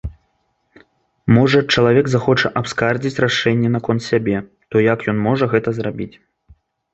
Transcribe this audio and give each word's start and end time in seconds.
Можа, 1.35 1.59
чалавек 1.75 2.05
захоча 2.13 2.47
абскардзіць 2.61 3.21
рашэнне 3.25 3.69
наконт 3.77 4.01
сябе, 4.09 4.37
то 4.73 4.83
як 4.93 4.99
ён 5.15 5.21
можа 5.29 5.45
гэта 5.53 5.69
зрабіць? 5.83 6.11